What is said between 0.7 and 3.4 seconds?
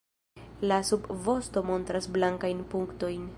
La subvosto montras blankajn punktojn.